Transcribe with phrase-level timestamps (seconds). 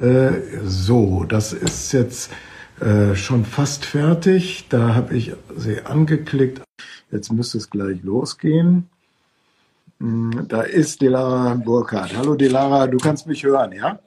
[0.00, 2.32] Äh, so, das ist jetzt
[2.80, 4.66] äh, schon fast fertig.
[4.70, 6.62] Da habe ich sie angeklickt.
[7.10, 8.88] Jetzt müsste es gleich losgehen.
[9.98, 12.16] Hm, da ist Delara Burkhardt.
[12.16, 13.98] Hallo Delara, du kannst mich hören, ja?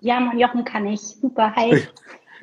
[0.00, 1.00] Ja, moin Jochen kann ich.
[1.00, 1.82] Super, hi.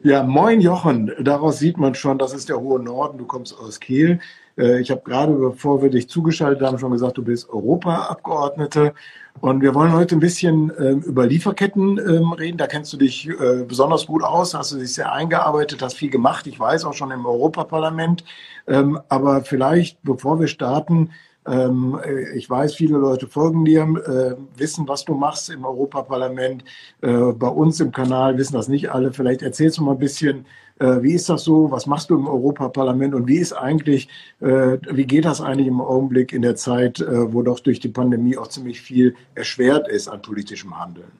[0.04, 1.12] Ja, moin Jochen.
[1.20, 3.18] Daraus sieht man schon, das ist der hohe Norden.
[3.18, 4.20] Du kommst aus Kiel.
[4.58, 8.94] Äh, ich habe gerade, bevor wir dich zugeschaltet haben, schon gesagt, du bist Europaabgeordnete.
[9.42, 12.58] Und wir wollen heute ein bisschen ähm, über Lieferketten ähm, reden.
[12.58, 16.12] Da kennst du dich äh, besonders gut aus, hast du dich sehr eingearbeitet, hast viel
[16.12, 16.46] gemacht.
[16.46, 18.24] Ich weiß auch schon im Europaparlament.
[18.68, 21.10] Ähm, aber vielleicht, bevor wir starten,
[21.48, 26.64] äh, ich weiß, viele Leute folgen dir, wissen, was du machst im Europaparlament.
[27.02, 29.12] Bei uns im Kanal wissen das nicht alle.
[29.12, 30.46] Vielleicht erzählst du mal ein bisschen,
[30.80, 31.72] wie ist das so?
[31.72, 33.14] Was machst du im Europaparlament?
[33.14, 34.10] Und wie ist eigentlich,
[34.42, 37.90] äh, wie geht das eigentlich im Augenblick in der Zeit, äh, wo doch durch die
[37.90, 41.12] Pandemie auch ziemlich viel erschwert ist an politischem Handeln?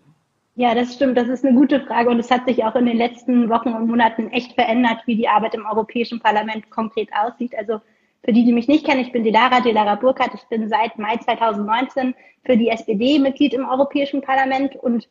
[0.56, 1.18] Ja, das stimmt.
[1.18, 2.10] Das ist eine gute Frage.
[2.10, 5.28] Und es hat sich auch in den letzten Wochen und Monaten echt verändert, wie die
[5.28, 7.54] Arbeit im Europäischen Parlament konkret aussieht.
[7.58, 7.80] Also
[8.24, 10.34] für die, die mich nicht kennen, ich bin Delara, Delara Burkhardt.
[10.36, 12.14] Ich bin seit Mai 2019
[12.46, 15.08] für die SPD Mitglied im Europäischen Parlament und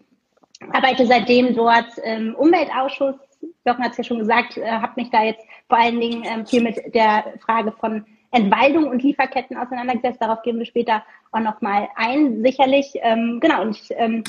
[0.73, 3.17] arbeite seitdem dort im Umweltausschuss
[3.65, 6.47] Jochen hat es ja schon gesagt, äh, habe mich da jetzt vor allen Dingen ähm,
[6.47, 10.21] viel mit der Frage von Entwaldung und Lieferketten auseinandergesetzt.
[10.21, 12.95] Darauf gehen wir später auch nochmal ein, sicherlich.
[13.03, 14.25] Ähm, genau, und ich ähm,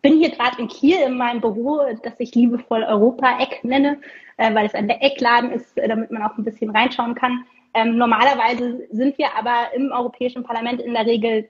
[0.00, 3.98] bin hier gerade in Kiel in meinem Büro, das ich liebevoll Europa-Eck nenne,
[4.36, 7.44] äh, weil es ein Eckladen ist, äh, damit man auch ein bisschen reinschauen kann.
[7.74, 11.48] Ähm, normalerweise sind wir aber im Europäischen Parlament in der Regel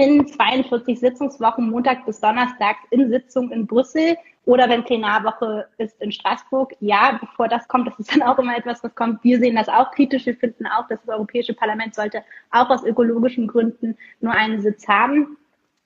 [0.00, 6.10] in 42 Sitzungswochen, Montag bis Donnerstag in Sitzung in Brüssel oder wenn Plenarwoche ist in
[6.10, 6.74] Straßburg.
[6.80, 9.22] Ja, bevor das kommt, das ist dann auch immer etwas, was kommt.
[9.22, 10.24] Wir sehen das auch kritisch.
[10.24, 14.88] Wir finden auch, dass das Europäische Parlament sollte auch aus ökologischen Gründen nur einen Sitz
[14.88, 15.36] haben.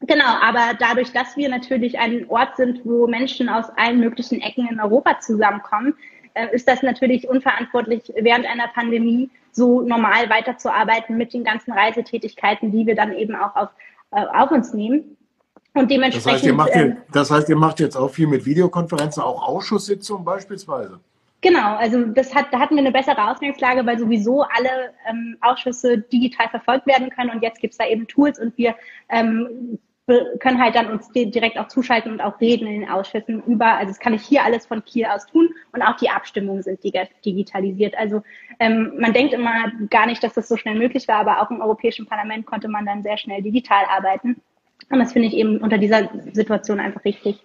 [0.00, 4.68] Genau, aber dadurch, dass wir natürlich ein Ort sind, wo Menschen aus allen möglichen Ecken
[4.68, 5.94] in Europa zusammenkommen,
[6.34, 12.70] äh, ist das natürlich unverantwortlich, während einer Pandemie so normal weiterzuarbeiten mit den ganzen Reisetätigkeiten,
[12.70, 13.70] die wir dann eben auch auf
[14.14, 15.16] äh, auf uns nehmen.
[15.74, 16.26] Und dementsprechend.
[16.26, 19.46] Das heißt, ihr macht, ähm, das heißt, ihr macht jetzt auch viel mit Videokonferenzen, auch
[19.46, 21.00] Ausschusssitzungen beispielsweise?
[21.40, 25.98] Genau, also das hat, da hatten wir eine bessere Ausgangslage, weil sowieso alle ähm, Ausschüsse
[25.98, 28.74] digital verfolgt werden können und jetzt gibt es da eben Tools und wir
[29.10, 29.78] ähm,
[30.38, 33.88] können halt dann uns direkt auch zuschalten und auch reden in den Ausschüssen über, also
[33.88, 37.96] das kann ich hier alles von Kiel aus tun und auch die Abstimmungen sind digitalisiert.
[37.96, 38.22] Also
[38.60, 41.62] ähm, man denkt immer gar nicht, dass das so schnell möglich war, aber auch im
[41.62, 44.42] Europäischen Parlament konnte man dann sehr schnell digital arbeiten.
[44.90, 47.42] Und das finde ich eben unter dieser Situation einfach richtig.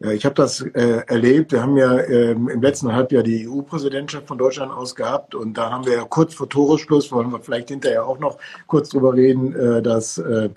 [0.00, 1.52] Ja, ich habe das äh, erlebt.
[1.52, 5.70] Wir haben ja ähm, im letzten Halbjahr die EU-Präsidentschaft von Deutschland aus gehabt und da
[5.70, 9.54] haben wir ja kurz vor Toresschluss, wollen wir vielleicht hinterher auch noch kurz drüber reden,
[9.54, 10.50] äh, dass äh, äh,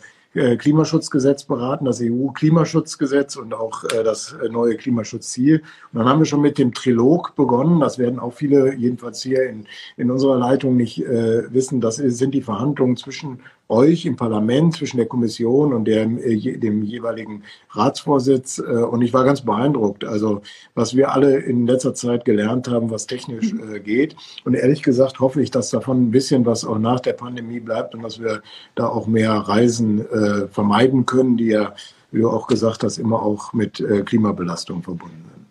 [0.57, 5.63] Klimaschutzgesetz beraten, das EU-Klimaschutzgesetz und auch äh, das neue Klimaschutzziel.
[5.93, 7.79] Und dann haben wir schon mit dem Trilog begonnen.
[7.79, 9.65] Das werden auch viele, jedenfalls hier in,
[9.97, 11.81] in unserer Leitung, nicht äh, wissen.
[11.81, 16.83] Das sind die Verhandlungen zwischen euch im Parlament, zwischen der Kommission und dem, äh, dem
[16.83, 18.59] jeweiligen Ratsvorsitz.
[18.59, 20.05] Äh, und ich war ganz beeindruckt.
[20.05, 20.41] Also
[20.73, 24.15] was wir alle in letzter Zeit gelernt haben, was technisch äh, geht.
[24.43, 27.95] Und ehrlich gesagt hoffe ich, dass davon ein bisschen was auch nach der Pandemie bleibt
[27.95, 28.41] und dass wir
[28.75, 30.05] da auch mehr Reisen
[30.51, 31.73] vermeiden können, die ja,
[32.11, 35.45] wie du auch gesagt hast, immer auch mit Klimabelastung verbunden sind.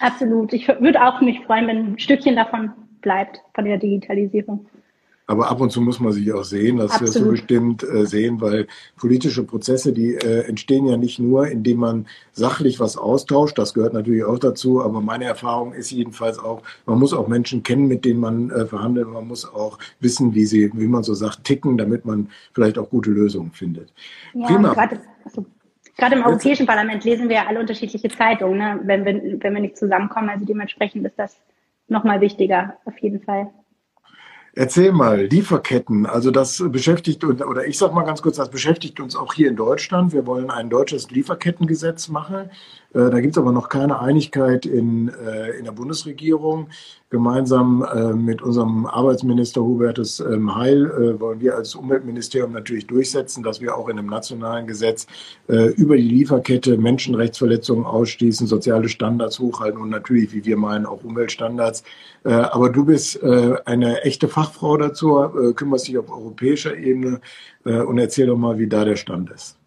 [0.00, 0.52] Absolut.
[0.52, 4.66] Ich würde auch mich freuen, wenn ein Stückchen davon bleibt, von der Digitalisierung.
[5.32, 8.38] Aber ab und zu muss man sich auch sehen, das wirst du bestimmt äh, sehen,
[8.42, 8.66] weil
[8.98, 13.94] politische Prozesse, die äh, entstehen ja nicht nur, indem man sachlich was austauscht, das gehört
[13.94, 18.04] natürlich auch dazu, aber meine Erfahrung ist jedenfalls auch, man muss auch Menschen kennen, mit
[18.04, 21.78] denen man äh, verhandelt, man muss auch wissen, wie sie, wie man so sagt, ticken,
[21.78, 23.90] damit man vielleicht auch gute Lösungen findet.
[24.34, 24.74] Ja, Prima.
[24.74, 25.46] Gerade, also,
[25.96, 28.80] gerade im Europäischen Parlament lesen wir ja alle unterschiedliche Zeitungen, ne?
[28.84, 31.38] wenn, wir, wenn wir nicht zusammenkommen, also dementsprechend ist das
[31.88, 33.48] nochmal wichtiger, auf jeden Fall.
[34.54, 39.00] Erzähl mal, Lieferketten, also das beschäftigt uns, oder ich sag mal ganz kurz, das beschäftigt
[39.00, 40.12] uns auch hier in Deutschland.
[40.12, 42.50] Wir wollen ein deutsches Lieferkettengesetz machen.
[42.94, 46.68] Äh, da gibt es aber noch keine Einigkeit in, äh, in der Bundesregierung.
[47.10, 53.60] Gemeinsam äh, mit unserem Arbeitsminister Hubertus ähm, Heil wollen wir als Umweltministerium natürlich durchsetzen, dass
[53.60, 55.06] wir auch in einem nationalen Gesetz
[55.46, 61.84] über die Lieferkette Menschenrechtsverletzungen ausschließen, soziale Standards hochhalten und natürlich, wie wir meinen, auch Umweltstandards.
[62.24, 67.20] Aber du bist eine echte Fachfrau dazu, kümmerst dich auf europäischer Ebene
[67.64, 69.58] und erzähl doch mal, wie da der Stand ist.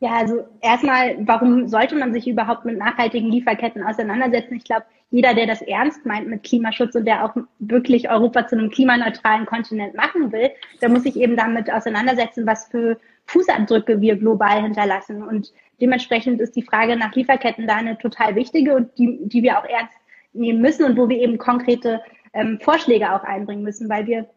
[0.00, 4.56] Ja, also erstmal, warum sollte man sich überhaupt mit nachhaltigen Lieferketten auseinandersetzen?
[4.56, 8.58] Ich glaube, jeder, der das ernst meint mit Klimaschutz und der auch wirklich Europa zu
[8.58, 10.50] einem klimaneutralen Kontinent machen will,
[10.82, 15.22] der muss sich eben damit auseinandersetzen, was für Fußabdrücke wir global hinterlassen.
[15.22, 19.58] Und dementsprechend ist die Frage nach Lieferketten da eine total wichtige und die, die wir
[19.58, 19.94] auch ernst
[20.34, 22.02] nehmen müssen und wo wir eben konkrete
[22.36, 24.28] ähm, Vorschläge auch einbringen müssen, weil wir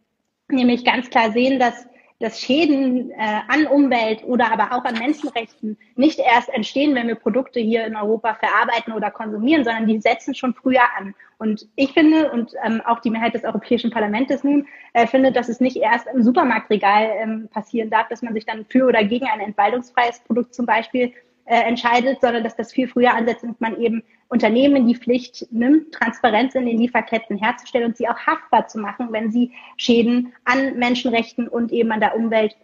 [0.49, 1.87] nämlich ganz klar sehen, dass
[2.19, 3.15] dass Schäden äh,
[3.47, 7.95] an Umwelt oder aber auch an Menschenrechten nicht erst entstehen, wenn wir Produkte hier in
[7.95, 11.15] Europa verarbeiten oder konsumieren, sondern die setzen schon früher an.
[11.37, 15.47] Und ich finde, und ähm, auch die Mehrheit des Europäischen Parlaments nun, äh, findet, dass
[15.47, 19.25] es nicht erst im Supermarktregal ähm, passieren darf, dass man sich dann für oder gegen
[19.27, 21.13] ein entwaldungsfreies Produkt zum Beispiel
[21.49, 25.91] äh, entscheidet, sondern dass das viel früher ansetzt und man eben Unternehmen die Pflicht nimmt,
[25.91, 30.77] Transparenz in den Lieferketten herzustellen und sie auch haftbar zu machen, wenn sie Schäden an
[30.77, 32.55] Menschenrechten und eben an der Umwelt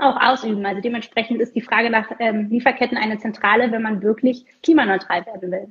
[0.00, 0.66] auch ausüben.
[0.66, 5.52] Also dementsprechend ist die Frage nach ähm, Lieferketten eine zentrale, wenn man wirklich klimaneutral werden
[5.52, 5.68] will.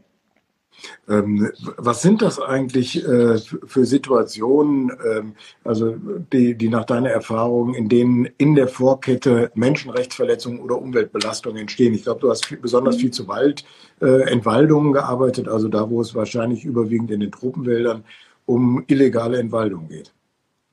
[1.10, 5.34] Ähm, was sind das eigentlich äh, für Situationen, ähm,
[5.64, 5.96] also
[6.34, 11.94] die, die nach deiner Erfahrung, in denen in der Vorkette Menschenrechtsverletzungen oder Umweltbelastungen entstehen?
[11.94, 16.16] Ich glaube, du hast viel, besonders viel zu Waldentwaldungen äh, gearbeitet, also da, wo es
[16.16, 18.04] wahrscheinlich überwiegend in den Tropenwäldern
[18.46, 20.14] um illegale Entwaldung geht.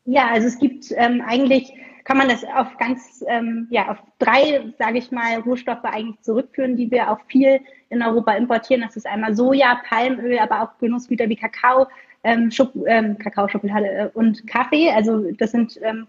[0.04, 1.72] Ja, also es gibt ähm, eigentlich
[2.04, 6.76] kann man das auf ganz, ähm, ja, auf drei, sage ich mal, Rohstoffe eigentlich zurückführen,
[6.76, 7.60] die wir auch viel
[7.90, 8.82] in Europa importieren.
[8.82, 11.86] Das ist einmal Soja, Palmöl, aber auch Genussgüter wie Kakao,
[12.24, 14.90] ähm, Schok ähm, Kakao, Schokolade äh, und Kaffee.
[14.90, 16.06] Also das sind ähm,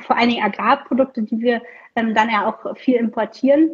[0.00, 1.62] vor allen Dingen Agrarprodukte, die wir
[1.94, 3.70] ähm, dann ja auch viel importieren.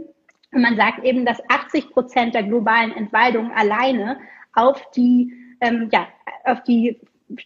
[0.53, 4.19] Und man sagt eben, dass 80 Prozent der globalen Entwaldung alleine
[4.55, 6.07] auf die, ähm, ja,
[6.45, 7.01] auf die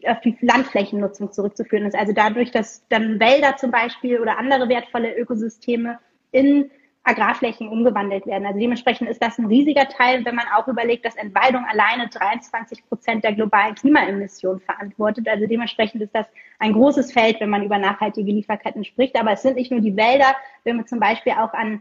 [0.06, 1.96] auf die Landflächennutzung zurückzuführen ist.
[1.96, 5.98] Also dadurch, dass dann Wälder zum Beispiel oder andere wertvolle Ökosysteme
[6.32, 6.70] in
[7.06, 8.46] Agrarflächen umgewandelt werden.
[8.46, 12.84] Also dementsprechend ist das ein riesiger Teil, wenn man auch überlegt, dass Entwaldung alleine 23
[12.88, 15.28] Prozent der globalen Klimaemissionen verantwortet.
[15.28, 16.26] Also dementsprechend ist das
[16.58, 19.18] ein großes Feld, wenn man über nachhaltige Lieferketten spricht.
[19.18, 20.34] Aber es sind nicht nur die Wälder,
[20.64, 21.80] wenn wir zum Beispiel auch an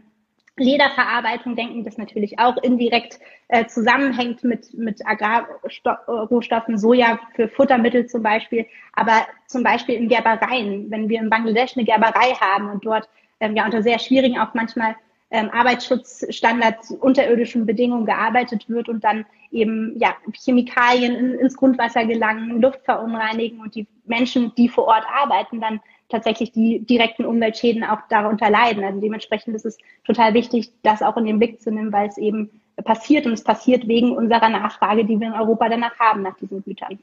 [0.58, 3.18] Lederverarbeitung denken, das natürlich auch indirekt
[3.48, 10.90] äh, zusammenhängt mit, mit Agrarrohstoffen, Soja für Futtermittel zum Beispiel, aber zum Beispiel in Gerbereien,
[10.90, 13.08] wenn wir in Bangladesch eine Gerberei haben und dort
[13.40, 14.96] ähm, ja unter sehr schwierigen, auch manchmal
[15.30, 22.60] ähm, Arbeitsschutzstandards, unterirdischen Bedingungen gearbeitet wird und dann eben ja Chemikalien in, ins Grundwasser gelangen,
[22.60, 28.00] Luft verunreinigen und die Menschen, die vor Ort arbeiten, dann tatsächlich die direkten Umweltschäden auch
[28.08, 28.84] darunter leiden.
[28.84, 32.18] Also dementsprechend ist es total wichtig, das auch in den Blick zu nehmen, weil es
[32.18, 32.50] eben
[32.84, 36.62] passiert und es passiert wegen unserer Nachfrage, die wir in Europa danach haben, nach diesen
[36.62, 36.98] Gütern.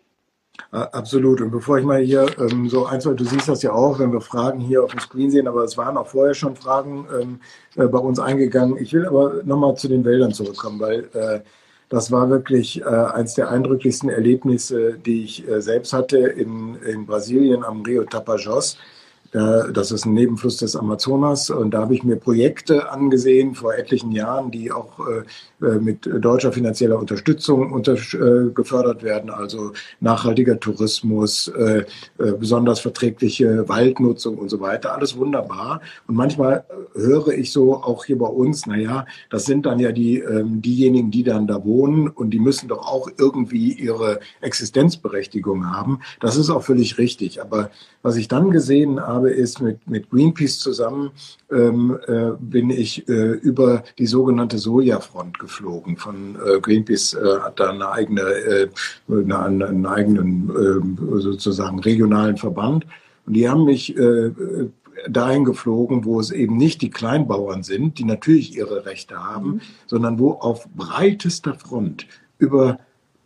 [0.72, 1.42] Absolut.
[1.42, 4.12] Und bevor ich mal hier ähm, so ein, zwei, du siehst das ja auch, wenn
[4.14, 7.40] wir Fragen hier auf dem Screen sehen, aber es waren auch vorher schon Fragen ähm,
[7.76, 8.78] äh, bei uns eingegangen.
[8.78, 11.40] Ich will aber nochmal zu den Wäldern zurückkommen, weil äh,
[11.94, 17.06] das war wirklich äh, eines der eindrücklichsten Erlebnisse, die ich äh, selbst hatte in, in
[17.06, 18.78] Brasilien am Rio Tapajós.
[19.34, 24.12] Das ist ein Nebenfluss des Amazonas und da habe ich mir Projekte angesehen vor etlichen
[24.12, 25.24] Jahren, die auch äh,
[25.66, 31.52] äh, mit deutscher finanzieller Unterstützung unter, äh, gefördert werden, also nachhaltiger Tourismus,
[32.18, 34.94] besonders verträgliche Waldnutzung und so weiter.
[34.94, 35.82] Alles wunderbar.
[36.08, 39.92] Und manchmal höre ich so auch hier bei uns, na ja, das sind dann ja
[39.92, 45.72] die, ähm, diejenigen, die dann da wohnen und die müssen doch auch irgendwie ihre Existenzberechtigung
[45.72, 46.00] haben.
[46.20, 47.42] Das ist auch völlig richtig.
[47.42, 47.72] Aber
[48.02, 51.12] was ich dann gesehen habe, ist mit, mit Greenpeace zusammen,
[51.52, 55.98] ähm, äh, bin ich äh, über die sogenannte Sojafront geflogen.
[55.98, 58.70] Von äh, Greenpeace äh, hat da eine eigene, äh,
[59.10, 62.86] eine, einen eigenen äh, sozusagen regionalen Verband.
[63.26, 64.32] Und die haben mich äh,
[65.10, 69.62] dahin geflogen, wo es eben nicht die Kleinbauern sind, die natürlich ihre Rechte haben, mhm.
[69.88, 72.08] sondern wo auf breitester Front
[72.38, 72.80] über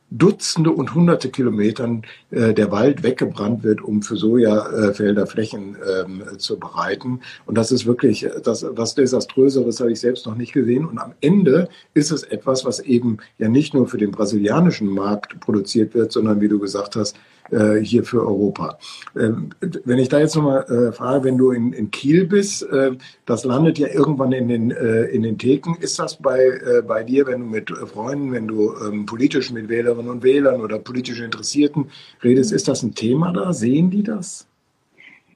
[0.09, 6.23] Dutzende und Hunderte Kilometern äh, der Wald weggebrannt wird, um für Sojafelder äh, Flächen ähm,
[6.37, 7.21] zu bereiten.
[7.45, 10.85] Und das ist wirklich das, was desaströseres habe ich selbst noch nicht gesehen.
[10.85, 15.39] Und am Ende ist es etwas, was eben ja nicht nur für den brasilianischen Markt
[15.41, 17.17] produziert wird, sondern wie du gesagt hast,
[17.51, 18.77] äh, hier für Europa.
[19.19, 19.49] Ähm,
[19.85, 22.91] wenn ich da jetzt nochmal äh, frage, wenn du in, in Kiel bist, äh,
[23.25, 25.75] das landet ja irgendwann in den, äh, in den Theken.
[25.79, 29.69] Ist das bei, äh, bei dir, wenn du mit Freunden, wenn du ähm, politisch mit
[29.69, 31.89] Wählerinnen und Wählern oder politisch Interessierten
[32.23, 33.53] redest, ist das ein Thema da?
[33.53, 34.47] Sehen die das?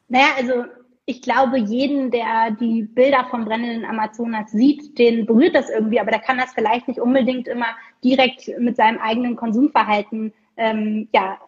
[0.09, 0.65] Naja, also
[1.05, 6.11] ich glaube, jeden, der die Bilder vom brennenden Amazonas sieht, den berührt das irgendwie, aber
[6.11, 7.65] der kann das vielleicht nicht unbedingt immer
[8.03, 11.39] direkt mit seinem eigenen Konsumverhalten ähm, ja,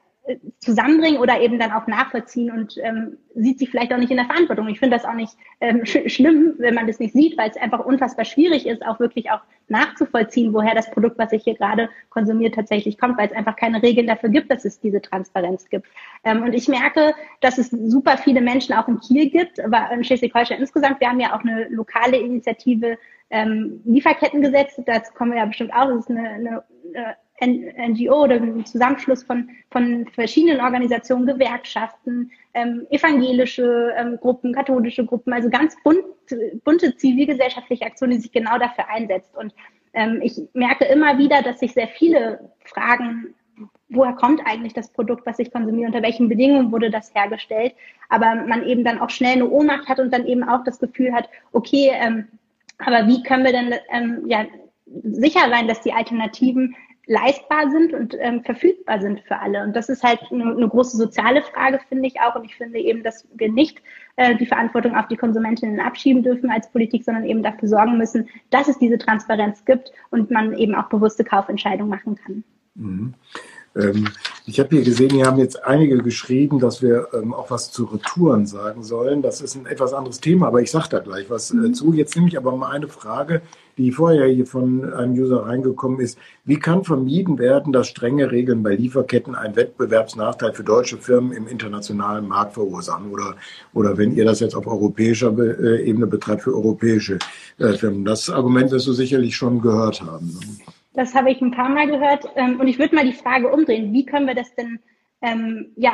[0.59, 4.25] zusammenbringen oder eben dann auch nachvollziehen und ähm, sieht sich vielleicht auch nicht in der
[4.25, 4.69] Verantwortung.
[4.69, 7.57] Ich finde das auch nicht ähm, sch schlimm, wenn man das nicht sieht, weil es
[7.57, 11.89] einfach unfassbar schwierig ist, auch wirklich auch nachzuvollziehen, woher das Produkt, was ich hier gerade
[12.09, 15.87] konsumiert, tatsächlich kommt, weil es einfach keine Regeln dafür gibt, dass es diese Transparenz gibt.
[16.23, 20.05] Ähm, und ich merke, dass es super viele Menschen auch in Kiel gibt, aber in
[20.05, 21.01] Schleswig-Holstein insgesamt.
[21.01, 22.97] Wir haben ja auch eine lokale Initiative
[23.29, 25.87] ähm, Lieferkettengesetz, dazu kommen wir ja bestimmt auch.
[25.87, 26.63] Das ist eine, eine,
[26.93, 35.05] eine NGO oder ein Zusammenschluss von, von verschiedenen Organisationen, Gewerkschaften, ähm, evangelische ähm, Gruppen, katholische
[35.05, 36.03] Gruppen, also ganz bunt,
[36.63, 39.35] bunte zivilgesellschaftliche Aktion, die sich genau dafür einsetzt.
[39.35, 39.53] Und
[39.93, 43.33] ähm, ich merke immer wieder, dass sich sehr viele fragen,
[43.89, 47.73] woher kommt eigentlich das Produkt, was ich konsumiere, unter welchen Bedingungen wurde das hergestellt,
[48.09, 51.13] aber man eben dann auch schnell eine Ohnmacht hat und dann eben auch das Gefühl
[51.13, 52.27] hat, okay, ähm,
[52.79, 54.45] aber wie können wir denn ähm, ja,
[55.03, 56.75] sicher sein, dass die Alternativen
[57.05, 59.63] leistbar sind und ähm, verfügbar sind für alle.
[59.63, 62.35] Und das ist halt eine, eine, große soziale Frage, finde ich auch.
[62.35, 63.81] Und ich finde eben, dass wir nicht
[64.15, 68.29] äh, die Verantwortung auf die Konsumentinnen abschieben dürfen als Politik, sondern eben dafür sorgen müssen,
[68.51, 72.43] dass es diese Transparenz gibt und man eben auch bewusste Kaufentscheidungen machen kann.
[72.75, 73.13] Mhm.
[73.75, 74.07] Ähm,
[74.45, 77.85] ich habe hier gesehen, hier haben jetzt einige geschrieben, dass wir ähm, auch was zu
[77.85, 79.21] Retouren sagen sollen.
[79.21, 81.73] Das ist ein etwas anderes Thema, aber ich sage da gleich was äh, mhm.
[81.73, 81.93] zu.
[81.93, 83.41] Jetzt nehme ich aber mal eine Frage,
[83.77, 86.17] die vorher hier von einem User reingekommen ist.
[86.45, 91.47] Wie kann vermieden werden, dass strenge Regeln bei Lieferketten einen Wettbewerbsnachteil für deutsche Firmen im
[91.47, 93.11] internationalen Markt verursachen?
[93.11, 93.35] Oder,
[93.73, 97.19] oder wenn ihr das jetzt auf europäischer äh, Ebene betreibt, für europäische
[97.59, 98.05] äh, Firmen?
[98.05, 100.37] Das Argument wirst du sicherlich schon gehört haben.
[100.93, 102.25] Das habe ich ein paar Mal gehört.
[102.35, 103.93] Ähm, und ich würde mal die Frage umdrehen.
[103.93, 104.79] Wie können wir das denn
[105.21, 105.93] ähm, ja,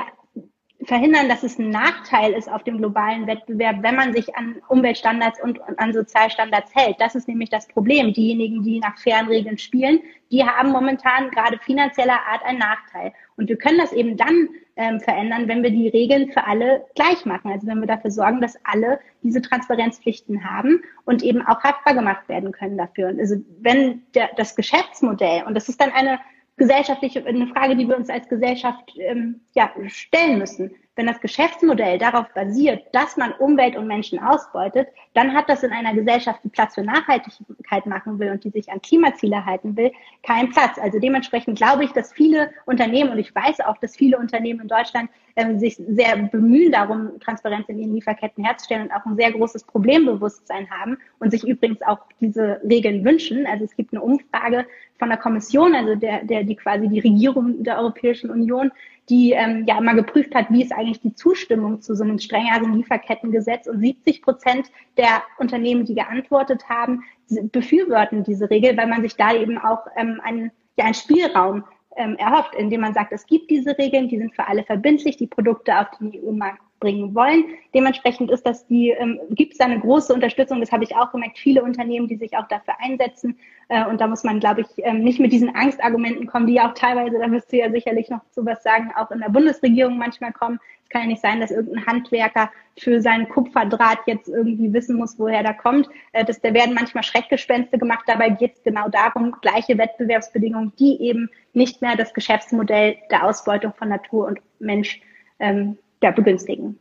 [0.84, 5.42] verhindern, dass es ein Nachteil ist auf dem globalen Wettbewerb, wenn man sich an Umweltstandards
[5.42, 6.96] und an Sozialstandards hält.
[7.00, 8.14] Das ist nämlich das Problem.
[8.14, 13.12] Diejenigen, die nach fairen Regeln spielen, die haben momentan gerade finanzieller Art einen Nachteil.
[13.36, 17.26] Und wir können das eben dann ähm, verändern, wenn wir die Regeln für alle gleich
[17.26, 17.52] machen.
[17.52, 22.30] Also wenn wir dafür sorgen, dass alle diese Transparenzpflichten haben und eben auch haftbar gemacht
[22.30, 23.10] werden können dafür.
[23.10, 26.20] Und also wenn der, das Geschäftsmodell, und das ist dann eine
[26.60, 30.76] gesellschaftliche, eine Frage, die wir uns als Gesellschaft ähm, ja, stellen müssen.
[31.00, 35.72] Wenn das Geschäftsmodell darauf basiert, dass man Umwelt und Menschen ausbeutet, dann hat das in
[35.72, 39.94] einer Gesellschaft, die Platz für Nachhaltigkeit machen will und die sich an Klimaziele halten will,
[40.24, 40.78] keinen Platz.
[40.78, 44.68] Also dementsprechend glaube ich, dass viele Unternehmen, und ich weiß auch, dass viele Unternehmen in
[44.68, 49.32] Deutschland ähm, sich sehr bemühen darum, Transparenz in ihren Lieferketten herzustellen und auch ein sehr
[49.32, 53.48] großes Problembewusstsein haben und sich übrigens auch diese Regeln wünschen.
[53.48, 54.66] Also es gibt eine Umfrage
[54.98, 58.72] von der Kommission, also der, der die quasi die Regierung der Europäischen Union,
[59.10, 62.74] die ähm, ja mal geprüft hat, wie ist eigentlich die Zustimmung zu so einem strengeren
[62.74, 63.68] Lieferkettengesetz.
[63.68, 67.04] Und 70 Prozent der Unternehmen, die geantwortet haben,
[67.52, 71.64] befürworten diese Regel, weil man sich da eben auch ähm, einen, ja, einen Spielraum
[71.96, 75.28] ähm, erhofft, indem man sagt, es gibt diese Regeln, die sind für alle verbindlich, die
[75.28, 77.46] Produkte auf den EU-Markt bringen wollen.
[77.74, 81.38] Dementsprechend ist das die, ähm, gibt es eine große Unterstützung, das habe ich auch gemerkt,
[81.38, 83.38] viele Unternehmen, die sich auch dafür einsetzen.
[83.68, 86.70] Äh, und da muss man, glaube ich, ähm, nicht mit diesen Angstargumenten kommen, die ja
[86.70, 89.98] auch teilweise, da wirst du ja sicherlich noch zu was sagen, auch in der Bundesregierung
[89.98, 90.60] manchmal kommen.
[90.84, 95.20] Es kann ja nicht sein, dass irgendein Handwerker für seinen Kupferdraht jetzt irgendwie wissen muss,
[95.20, 95.88] woher der kommt.
[96.14, 98.06] Äh, das, da werden manchmal Schreckgespenste gemacht.
[98.08, 103.74] Dabei geht es genau darum, gleiche Wettbewerbsbedingungen, die eben nicht mehr das Geschäftsmodell der Ausbeutung
[103.74, 105.02] von Natur und Mensch
[105.40, 106.78] ähm, ja, begünstigen.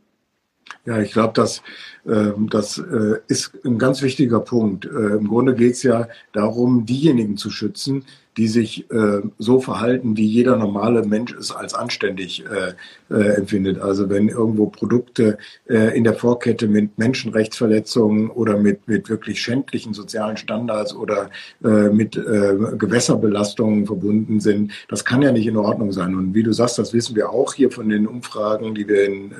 [0.85, 1.61] Ja, ich glaube, das,
[2.05, 4.85] äh, das äh, ist ein ganz wichtiger Punkt.
[4.85, 8.05] Äh, Im Grunde geht es ja darum, diejenigen zu schützen,
[8.39, 12.73] die sich äh, so verhalten, wie jeder normale Mensch es als anständig äh,
[13.13, 13.81] äh, empfindet.
[13.81, 19.93] Also wenn irgendwo Produkte äh, in der Vorkette mit Menschenrechtsverletzungen oder mit, mit wirklich schändlichen
[19.93, 21.29] sozialen Standards oder
[21.65, 26.15] äh, mit äh, Gewässerbelastungen verbunden sind, das kann ja nicht in Ordnung sein.
[26.15, 29.33] Und wie du sagst, das wissen wir auch hier von den Umfragen, die wir in,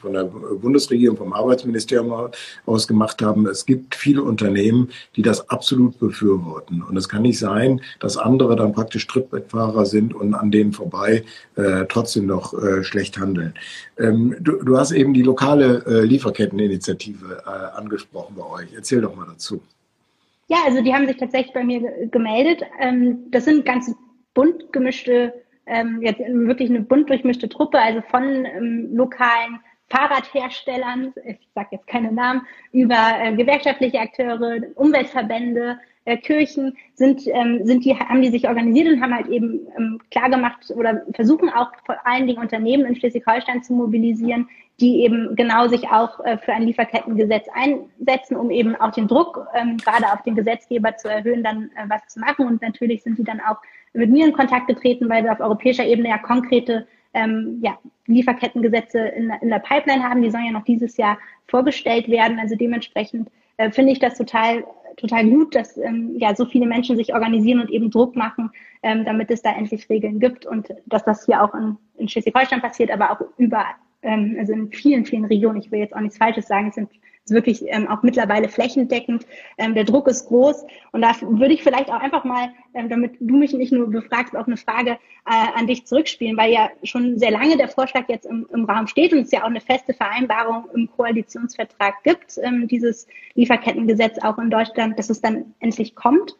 [0.00, 2.30] von der Bundesregierung, vom Arbeitsministerium
[2.64, 3.46] aus gemacht haben.
[3.46, 6.82] Es gibt viele Unternehmen, die das absolut befürworten.
[6.82, 11.24] Und es kann nicht sein, dass andere dann praktisch Trittbrettfahrer sind und an denen vorbei
[11.56, 13.54] äh, trotzdem noch äh, schlecht handeln.
[13.98, 18.68] Ähm, du, du, hast eben die lokale äh, Lieferketteninitiative äh, angesprochen bei euch.
[18.74, 19.60] Erzähl doch mal dazu.
[20.48, 22.62] Ja, also die haben sich tatsächlich bei mir gemeldet.
[22.80, 23.90] Ähm, das sind ganz
[24.34, 25.32] bunt gemischte,
[25.66, 29.60] ähm, jetzt wirklich eine bunt durchmischte Truppe, also von ähm, lokalen
[29.92, 37.60] Fahrradherstellern, ich sage jetzt keine Namen, über äh, gewerkschaftliche Akteure, Umweltverbände, äh, Kirchen sind, ähm,
[37.64, 41.48] sind die, haben die sich organisiert und haben halt eben ähm, klar gemacht oder versuchen
[41.50, 44.48] auch vor allen Dingen Unternehmen in Schleswig-Holstein zu mobilisieren,
[44.80, 49.46] die eben genau sich auch äh, für ein Lieferkettengesetz einsetzen, um eben auch den Druck
[49.54, 52.46] ähm, gerade auf den Gesetzgeber zu erhöhen, dann äh, was zu machen.
[52.46, 53.58] Und natürlich sind die dann auch
[53.92, 58.98] mit mir in Kontakt getreten, weil wir auf europäischer Ebene ja konkrete ähm, ja, Lieferkettengesetze
[58.98, 60.22] in, in der Pipeline haben.
[60.22, 62.38] Die sollen ja noch dieses Jahr vorgestellt werden.
[62.38, 64.64] Also dementsprechend äh, finde ich das total
[64.96, 68.50] total gut, dass ähm, ja so viele Menschen sich organisieren und eben Druck machen,
[68.82, 72.60] ähm, damit es da endlich Regeln gibt und dass das hier auch in, in Schleswig-Holstein
[72.60, 75.58] passiert, aber auch überall, ähm, also in vielen, vielen Regionen.
[75.58, 76.68] Ich will jetzt auch nichts Falsches sagen.
[76.68, 76.90] Es sind
[77.26, 79.26] wirklich ähm, auch mittlerweile flächendeckend.
[79.58, 83.16] Ähm, der Druck ist groß und da würde ich vielleicht auch einfach mal, ähm, damit
[83.20, 84.92] du mich nicht nur befragst, auch eine Frage
[85.26, 88.86] äh, an dich zurückspielen, weil ja schon sehr lange der Vorschlag jetzt im, im Raum
[88.86, 94.38] steht und es ja auch eine feste Vereinbarung im Koalitionsvertrag gibt, ähm, dieses Lieferkettengesetz auch
[94.38, 96.36] in Deutschland, dass es dann endlich kommt.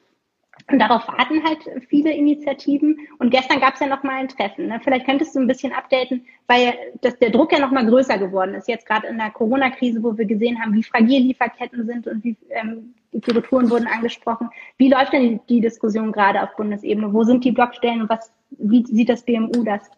[0.73, 2.97] Und darauf warten halt viele Initiativen.
[3.19, 4.69] Und gestern gab es ja noch mal ein Treffen.
[4.69, 4.81] Ne?
[4.83, 8.55] Vielleicht könntest du ein bisschen updaten, weil das, der Druck ja noch mal größer geworden
[8.55, 8.69] ist.
[8.69, 12.37] Jetzt gerade in der Corona-Krise, wo wir gesehen haben, wie fragil Lieferketten sind und wie
[12.49, 14.49] ähm, die Retouren wurden angesprochen.
[14.79, 17.13] Wie läuft denn die, die Diskussion gerade auf Bundesebene?
[17.13, 19.91] Wo sind die Blockstellen und was, wie sieht das BMU das?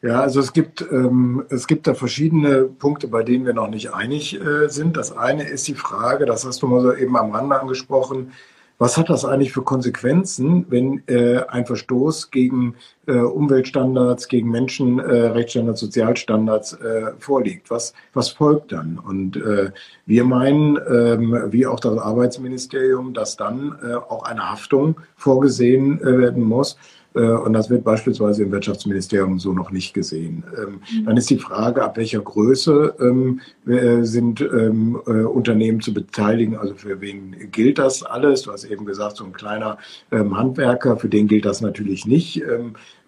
[0.00, 3.92] Ja, also es gibt, ähm, es gibt da verschiedene Punkte, bei denen wir noch nicht
[3.92, 4.96] einig äh, sind.
[4.96, 8.30] Das eine ist die Frage, das hast du mal so eben am Rande angesprochen,
[8.78, 15.82] was hat das eigentlich für Konsequenzen, wenn äh, ein Verstoß gegen äh, Umweltstandards, gegen Menschenrechtsstandards,
[15.82, 17.70] äh, Sozialstandards äh, vorliegt?
[17.70, 18.98] Was, was folgt dann?
[18.98, 19.72] Und äh,
[20.06, 26.18] wir meinen, ähm, wie auch das Arbeitsministerium, dass dann äh, auch eine Haftung vorgesehen äh,
[26.18, 26.78] werden muss
[27.14, 30.44] und das wird beispielsweise im Wirtschaftsministerium so noch nicht gesehen.
[30.56, 31.04] Ähm, mhm.
[31.06, 36.56] Dann ist die Frage, ab welcher Größe ähm, äh, sind ähm, äh, Unternehmen zu beteiligen,
[36.56, 38.42] also für wen gilt das alles?
[38.42, 39.78] Du hast eben gesagt, so ein kleiner
[40.10, 42.42] Handwerker, für den gilt das natürlich nicht.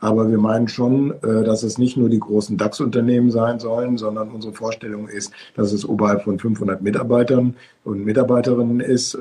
[0.01, 4.55] Aber wir meinen schon, dass es nicht nur die großen DAX-Unternehmen sein sollen, sondern unsere
[4.55, 7.55] Vorstellung ist, dass es oberhalb von 500 Mitarbeitern
[7.85, 9.17] und Mitarbeiterinnen ist.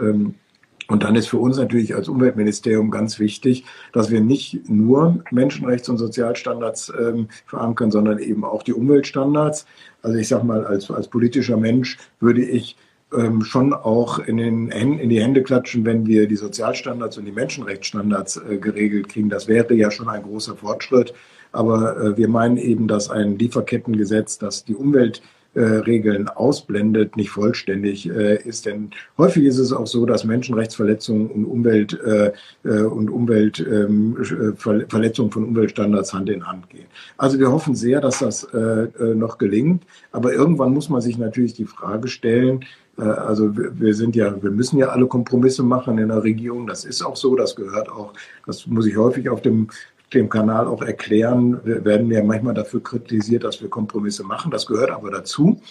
[0.89, 5.87] Und dann ist für uns natürlich als Umweltministerium ganz wichtig, dass wir nicht nur Menschenrechts-
[5.87, 9.67] und Sozialstandards ähm, verankern, sondern eben auch die Umweltstandards.
[10.01, 12.75] Also ich sage mal, als, als politischer Mensch würde ich
[13.15, 17.31] ähm, schon auch in, den in die Hände klatschen, wenn wir die Sozialstandards und die
[17.31, 19.29] Menschenrechtsstandards äh, geregelt kriegen.
[19.29, 21.13] Das wäre ja schon ein großer Fortschritt.
[21.51, 25.21] Aber äh, wir meinen eben, dass ein Lieferkettengesetz, das die Umwelt
[25.55, 28.67] äh, Regeln ausblendet, nicht vollständig äh, ist.
[28.67, 35.31] Denn häufig ist es auch so, dass Menschenrechtsverletzungen und Umwelt äh, äh und Umweltverletzungen ähm,
[35.31, 36.85] von Umweltstandards Hand in Hand gehen.
[37.17, 39.85] Also wir hoffen sehr, dass das äh, äh, noch gelingt.
[40.11, 42.63] Aber irgendwann muss man sich natürlich die Frage stellen,
[42.97, 46.67] also wir sind ja, wir müssen ja alle Kompromisse machen in der Regierung.
[46.67, 47.37] Das ist auch so.
[47.37, 48.11] Das gehört auch,
[48.45, 49.69] das muss ich häufig auf dem
[50.13, 51.59] dem Kanal auch erklären.
[51.63, 54.51] Wir werden ja manchmal dafür kritisiert, dass wir Kompromisse machen.
[54.51, 55.61] Das gehört aber dazu.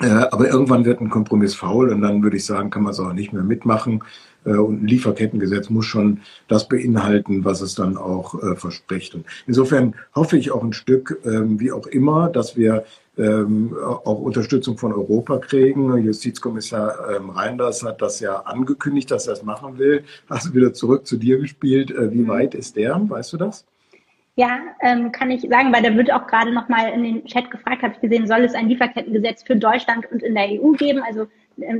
[0.00, 3.00] Äh, aber irgendwann wird ein Kompromiss faul und dann würde ich sagen, kann man es
[3.00, 4.04] auch nicht mehr mitmachen.
[4.48, 9.14] Äh, und ein Lieferkettengesetz muss schon das beinhalten, was es dann auch äh, verspricht.
[9.14, 12.84] Und insofern hoffe ich auch ein Stück, ähm, wie auch immer, dass wir
[13.18, 15.96] ähm, auch Unterstützung von Europa kriegen.
[15.98, 20.04] Justizkommissar ähm, Reinders hat das ja angekündigt, dass er es machen will.
[20.30, 21.90] Hast du wieder zurück zu dir gespielt.
[21.90, 22.28] Äh, wie mhm.
[22.28, 23.00] weit ist der?
[23.08, 23.66] Weißt du das?
[24.36, 27.82] Ja, ähm, kann ich sagen, weil da wird auch gerade nochmal in den Chat gefragt,
[27.82, 31.02] habe ich gesehen, soll es ein Lieferkettengesetz für Deutschland und in der EU geben?
[31.04, 31.26] Also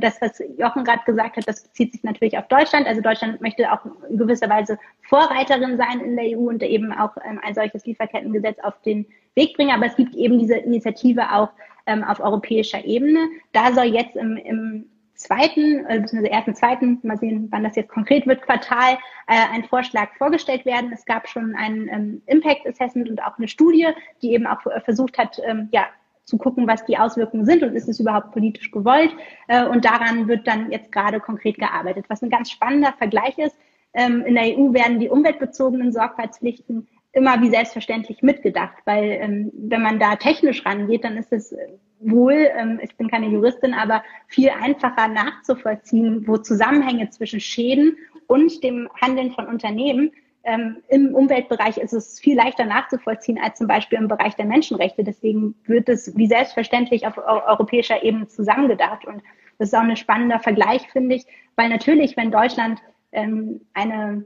[0.00, 2.86] das, was Jochen gerade gesagt hat, das bezieht sich natürlich auf Deutschland.
[2.86, 7.16] Also Deutschland möchte auch in gewisser Weise Vorreiterin sein in der EU und eben auch
[7.24, 9.74] ähm, ein solches Lieferkettengesetz auf den Weg bringen.
[9.74, 11.50] Aber es gibt eben diese Initiative auch
[11.86, 13.28] ähm, auf europäischer Ebene.
[13.52, 17.90] Da soll jetzt im, im zweiten, äh, beziehungsweise ersten, zweiten, mal sehen, wann das jetzt
[17.90, 18.94] konkret wird, Quartal,
[19.26, 20.92] äh, ein Vorschlag vorgestellt werden.
[20.92, 23.88] Es gab schon ein ähm, Impact Assessment und auch eine Studie,
[24.22, 25.86] die eben auch äh, versucht hat, ähm, ja,
[26.28, 29.10] zu gucken, was die Auswirkungen sind und ist es überhaupt politisch gewollt.
[29.48, 32.04] Äh, und daran wird dann jetzt gerade konkret gearbeitet.
[32.08, 33.56] Was ein ganz spannender Vergleich ist,
[33.94, 39.82] ähm, in der EU werden die umweltbezogenen Sorgfaltspflichten immer wie selbstverständlich mitgedacht, weil ähm, wenn
[39.82, 41.54] man da technisch rangeht, dann ist es
[42.00, 48.62] wohl, ähm, ich bin keine Juristin, aber viel einfacher nachzuvollziehen, wo Zusammenhänge zwischen Schäden und
[48.62, 50.12] dem Handeln von Unternehmen
[50.48, 55.04] ähm, im Umweltbereich ist es viel leichter nachzuvollziehen als zum Beispiel im Bereich der Menschenrechte.
[55.04, 59.04] Deswegen wird es wie selbstverständlich auf europäischer Ebene zusammengedacht.
[59.06, 59.22] Und
[59.58, 62.80] das ist auch ein spannender Vergleich, finde ich, weil natürlich, wenn Deutschland
[63.12, 64.24] ähm, eine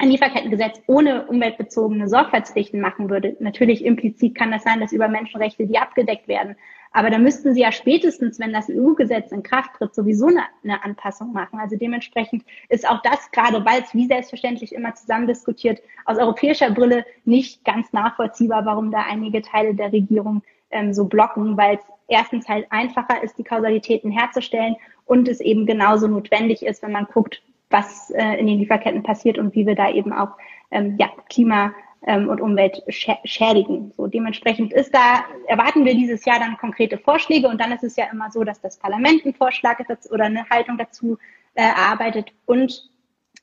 [0.00, 3.36] ein Lieferkettengesetz ohne umweltbezogene Sorgfaltspflichten machen würde.
[3.40, 6.56] Natürlich implizit kann das sein, dass über Menschenrechte die abgedeckt werden.
[6.92, 10.82] Aber da müssten sie ja spätestens, wenn das EU-Gesetz in Kraft tritt, sowieso eine, eine,
[10.84, 11.58] Anpassung machen.
[11.60, 16.70] Also dementsprechend ist auch das gerade, weil es wie selbstverständlich immer zusammen diskutiert, aus europäischer
[16.70, 21.82] Brille nicht ganz nachvollziehbar, warum da einige Teile der Regierung ähm, so blocken, weil es
[22.08, 27.06] erstens halt einfacher ist, die Kausalitäten herzustellen und es eben genauso notwendig ist, wenn man
[27.06, 30.30] guckt, was äh, in den Lieferketten passiert und wie wir da eben auch
[30.70, 31.72] ähm, ja, Klima
[32.06, 33.92] ähm, und Umwelt schädigen.
[33.96, 37.96] So dementsprechend ist da, erwarten wir dieses Jahr dann konkrete Vorschläge und dann ist es
[37.96, 41.18] ja immer so, dass das Parlament einen Vorschlag dazu, oder eine Haltung dazu
[41.54, 42.90] äh, erarbeitet und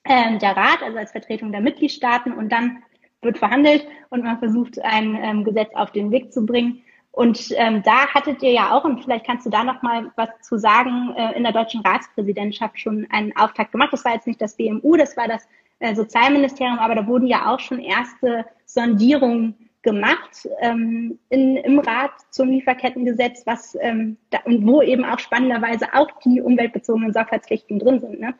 [0.05, 2.83] ähm, der Rat, also als Vertretung der Mitgliedstaaten und dann
[3.21, 6.81] wird verhandelt und man versucht, ein ähm, Gesetz auf den Weg zu bringen.
[7.11, 10.29] Und ähm, da hattet ihr ja auch, und vielleicht kannst du da noch mal was
[10.41, 13.93] zu sagen, äh, in der deutschen Ratspräsidentschaft schon einen Auftakt gemacht.
[13.93, 15.47] Das war jetzt nicht das BMU, das war das
[15.93, 22.49] Sozialministerium, aber da wurden ja auch schon erste Sondierungen gemacht ähm, in, im Rat zum
[22.49, 28.19] Lieferkettengesetz, was ähm, da, und wo eben auch spannenderweise auch die umweltbezogenen Sorgfaltspflichten drin sind.
[28.19, 28.33] Ne?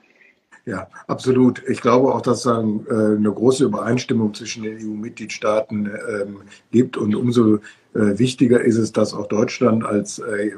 [0.65, 1.61] Ja, absolut.
[1.67, 6.97] Ich glaube auch, dass es eine große Übereinstimmung zwischen den EU-Mitgliedstaaten ähm, gibt.
[6.97, 7.59] Und umso äh,
[7.95, 10.51] wichtiger ist es, dass auch Deutschland als äh,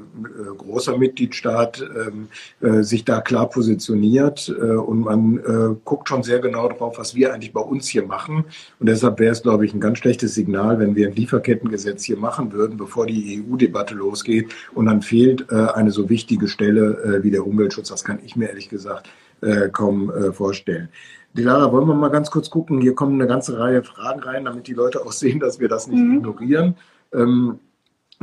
[0.58, 2.28] großer Mitgliedstaat ähm,
[2.62, 4.50] äh, sich da klar positioniert.
[4.50, 8.46] Und man guckt schon sehr genau drauf, was wir eigentlich bei uns hier machen.
[8.80, 12.18] Und deshalb wäre es, glaube ich, ein ganz schlechtes Signal, wenn wir ein Lieferkettengesetz hier
[12.18, 14.54] machen würden, bevor die EU-Debatte losgeht.
[14.74, 17.90] Und dann fehlt eine so wichtige Stelle wie der Umweltschutz.
[17.90, 19.10] Das kann ich mir ehrlich gesagt
[19.42, 20.90] äh, kaum äh, vorstellen.
[21.34, 22.82] Dilara, wollen wir mal ganz kurz gucken?
[22.82, 25.88] Hier kommen eine ganze Reihe Fragen rein, damit die Leute auch sehen, dass wir das
[25.88, 26.18] nicht mhm.
[26.18, 26.76] ignorieren.
[27.14, 27.60] Ähm,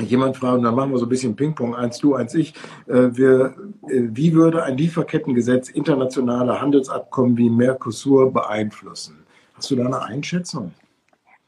[0.00, 2.54] jemand fragt, und dann machen wir so ein bisschen Ping-Pong, eins du, eins ich.
[2.88, 3.54] Äh, wir,
[3.88, 9.24] äh, wie würde ein Lieferkettengesetz internationale Handelsabkommen wie Mercosur beeinflussen?
[9.54, 10.72] Hast du da eine Einschätzung?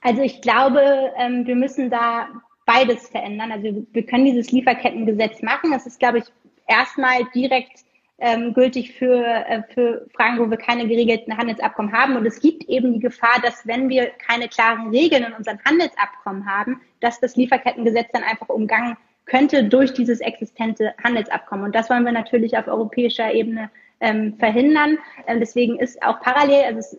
[0.01, 0.81] Also ich glaube,
[1.19, 2.29] ähm, wir müssen da
[2.65, 3.51] beides verändern.
[3.51, 5.73] Also wir können dieses Lieferkettengesetz machen.
[5.73, 6.25] Das ist, glaube ich,
[6.69, 7.86] erstmal direkt
[8.19, 12.17] ähm, gültig für, äh, für Fragen, wo wir keine geregelten Handelsabkommen haben.
[12.17, 16.47] Und es gibt eben die Gefahr, dass wenn wir keine klaren Regeln in unseren Handelsabkommen
[16.47, 21.67] haben, dass das Lieferkettengesetz dann einfach umgangen könnte durch dieses existente Handelsabkommen.
[21.67, 24.99] Und das wollen wir natürlich auf europäischer Ebene ähm, verhindern.
[25.27, 26.97] Ähm, deswegen ist auch parallel, also es,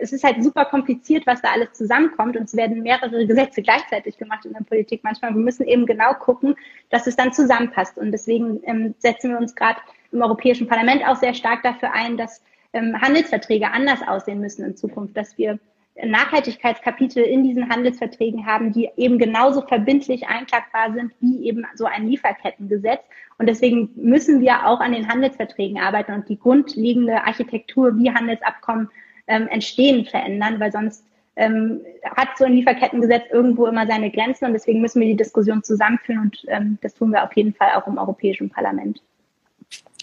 [0.00, 4.18] es ist halt super kompliziert, was da alles zusammenkommt und es werden mehrere Gesetze gleichzeitig
[4.18, 5.34] gemacht in der Politik manchmal.
[5.34, 6.54] Wir müssen eben genau gucken,
[6.90, 7.98] dass es dann zusammenpasst.
[7.98, 9.80] Und deswegen ähm, setzen wir uns gerade
[10.12, 12.42] im Europäischen Parlament auch sehr stark dafür ein, dass
[12.72, 15.58] ähm, Handelsverträge anders aussehen müssen in Zukunft, dass wir
[16.04, 22.06] Nachhaltigkeitskapitel in diesen Handelsverträgen haben, die eben genauso verbindlich einklagbar sind wie eben so ein
[22.06, 23.00] Lieferkettengesetz.
[23.38, 28.90] Und deswegen müssen wir auch an den Handelsverträgen arbeiten und die grundlegende Architektur, wie Handelsabkommen
[29.26, 31.04] ähm, entstehen, verändern, weil sonst
[31.36, 31.80] ähm,
[32.16, 36.20] hat so ein Lieferkettengesetz irgendwo immer seine Grenzen und deswegen müssen wir die Diskussion zusammenführen
[36.20, 39.00] und ähm, das tun wir auf jeden Fall auch im Europäischen Parlament.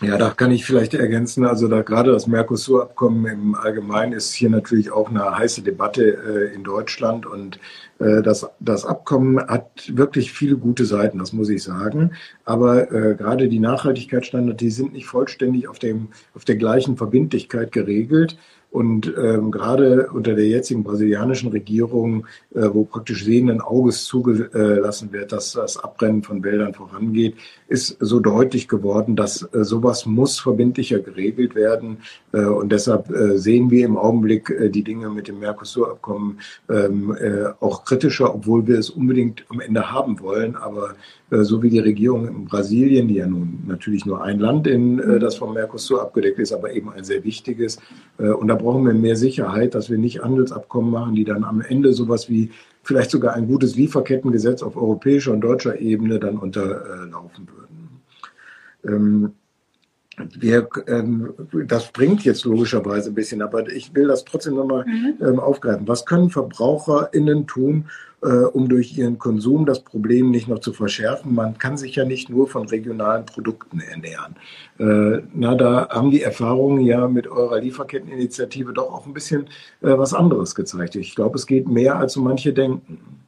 [0.02, 4.50] Ja, da kann ich vielleicht ergänzen, also da gerade das Mercosur-Abkommen im Allgemeinen ist hier
[4.50, 7.60] natürlich auch eine heiße Debatte äh, in Deutschland und
[8.00, 12.12] äh, das, das Abkommen hat wirklich viele gute Seiten, das muss ich sagen.
[12.44, 17.72] Aber äh, gerade die Nachhaltigkeitsstandards, die sind nicht vollständig auf, dem, auf der gleichen Verbindlichkeit
[17.72, 18.38] geregelt.
[18.76, 25.32] Und ähm, gerade unter der jetzigen brasilianischen Regierung, äh, wo praktisch sehenden Auges zugelassen wird,
[25.32, 27.36] dass das Abbrennen von Wäldern vorangeht,
[27.70, 32.00] ist so deutlich geworden, dass äh, sowas muss verbindlicher geregelt werden.
[32.34, 37.16] Äh, und deshalb äh, sehen wir im Augenblick äh, die Dinge mit dem Mercosur-Abkommen ähm,
[37.18, 40.58] äh, auch kritischer, obwohl wir es unbedingt am Ende haben wollen.
[40.58, 40.96] Aber
[41.32, 45.00] äh, so wie die Regierung in Brasilien, die ja nun natürlich nur ein Land in
[45.00, 47.80] äh, das vom Mercosur abgedeckt ist, aber eben ein sehr wichtiges.
[48.18, 51.62] Äh, und da brauchen wir mehr Sicherheit, dass wir nicht Handelsabkommen machen, die dann am
[51.62, 52.50] Ende sowas wie
[52.82, 57.48] vielleicht sogar ein gutes Lieferkettengesetz auf europäischer und deutscher Ebene dann unterlaufen
[58.84, 59.36] würden.
[60.40, 61.34] Wir, ähm,
[61.68, 65.16] das bringt jetzt logischerweise ein bisschen, aber ich will das trotzdem nochmal mhm.
[65.22, 65.88] ähm, aufgreifen.
[65.88, 67.86] Was können VerbraucherInnen tun,
[68.22, 71.36] äh, um durch ihren Konsum das Problem nicht noch zu verschärfen?
[71.36, 74.36] Man kann sich ja nicht nur von regionalen Produkten ernähren.
[74.80, 79.48] Äh, na, da haben die Erfahrungen ja mit eurer Lieferketteninitiative doch auch ein bisschen
[79.82, 80.96] äh, was anderes gezeigt.
[80.96, 83.25] Ich glaube, es geht mehr, als so manche denken.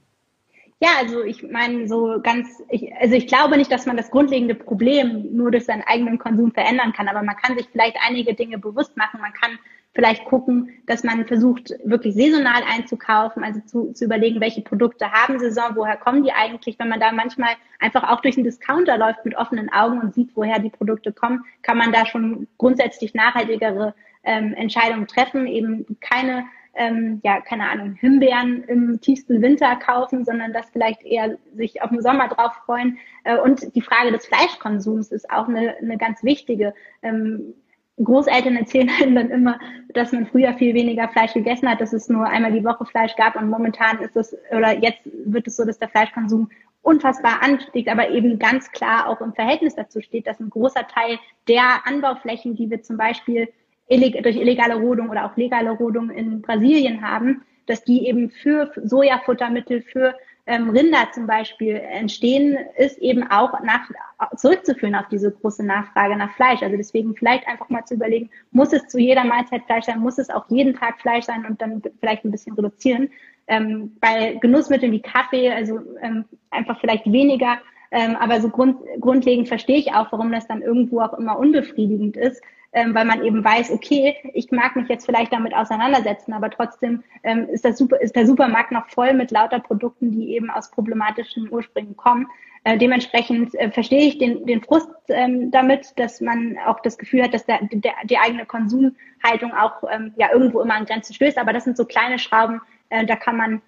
[0.79, 4.53] Ja, also ich meine, so ganz, ich, also ich glaube nicht, dass man das grundlegende
[4.53, 8.59] Problem nur durch seinen eigenen Konsum verändern kann, aber man kann sich vielleicht einige Dinge
[8.59, 9.19] bewusst machen.
[9.19, 9.57] Man kann
[9.95, 15.39] vielleicht gucken, dass man versucht, wirklich saisonal einzukaufen, also zu, zu überlegen, welche Produkte haben
[15.39, 16.77] Saison, woher kommen die eigentlich.
[16.77, 20.29] Wenn man da manchmal einfach auch durch den Discounter läuft mit offenen Augen und sieht,
[20.35, 26.45] woher die Produkte kommen, kann man da schon grundsätzlich nachhaltigere ähm, Entscheidungen treffen, eben keine
[26.77, 31.89] ähm, ja, keine Ahnung, Himbeeren im tiefsten Winter kaufen, sondern das vielleicht eher sich auf
[31.89, 32.97] den Sommer drauf freuen.
[33.23, 36.73] Äh, und die Frage des Fleischkonsums ist auch eine, eine ganz wichtige.
[37.01, 37.55] Ähm,
[38.03, 39.59] Großeltern erzählen einem dann immer,
[39.89, 43.15] dass man früher viel weniger Fleisch gegessen hat, dass es nur einmal die Woche Fleisch
[43.15, 46.49] gab und momentan ist es, oder jetzt wird es so, dass der Fleischkonsum
[46.83, 51.19] unfassbar anstiegt, aber eben ganz klar auch im Verhältnis dazu steht, dass ein großer Teil
[51.47, 53.49] der Anbauflächen, die wir zum Beispiel
[53.89, 59.81] durch illegale Rodung oder auch legale Rodung in Brasilien haben, dass die eben für Sojafuttermittel,
[59.81, 63.89] für ähm, Rinder zum Beispiel entstehen, ist eben auch nach,
[64.37, 66.63] zurückzuführen auf diese große Nachfrage nach Fleisch.
[66.63, 70.17] Also deswegen vielleicht einfach mal zu überlegen, muss es zu jeder Mahlzeit Fleisch sein, muss
[70.17, 73.09] es auch jeden Tag Fleisch sein und dann vielleicht ein bisschen reduzieren.
[73.47, 77.57] Ähm, bei Genussmitteln wie Kaffee, also ähm, einfach vielleicht weniger
[77.91, 82.17] ähm, aber so grund, grundlegend verstehe ich auch, warum das dann irgendwo auch immer unbefriedigend
[82.17, 82.41] ist,
[82.77, 87.03] ähm, weil man eben weiß, okay, ich mag mich jetzt vielleicht damit auseinandersetzen, aber trotzdem
[87.23, 90.69] ähm, ist, das super, ist der Supermarkt noch voll mit lauter Produkten, die eben aus
[90.69, 92.27] problematischen Ursprüngen kommen.
[92.65, 97.23] Äh, dementsprechend äh, verstehe ich den, den Frust ähm, damit, dass man auch das Gefühl
[97.23, 101.39] hat, dass der, der, die eigene Konsumhaltung auch ähm, ja irgendwo immer an Grenzen stößt.
[101.39, 103.61] Aber das sind so kleine Schrauben, äh, da kann man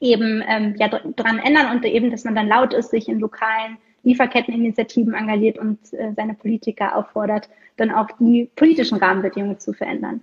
[0.00, 3.76] eben ähm, ja dran ändern und eben, dass man dann laut ist, sich in lokalen
[4.08, 10.22] Lieferketteninitiativen engagiert und äh, seine Politiker auffordert, dann auch die politischen Rahmenbedingungen zu verändern.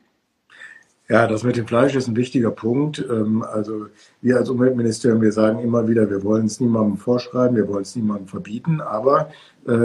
[1.08, 3.06] Ja, das mit dem Fleisch ist ein wichtiger Punkt.
[3.08, 3.88] Ähm, also
[4.22, 7.96] wir als Umweltministerium, wir sagen immer wieder, wir wollen es niemandem vorschreiben, wir wollen es
[7.96, 9.30] niemandem verbieten, aber